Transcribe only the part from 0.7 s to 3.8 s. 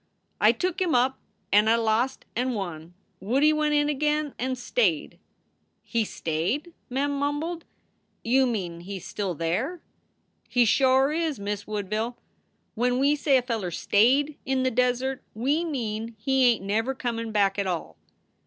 him up, and I lost and won. Woodie went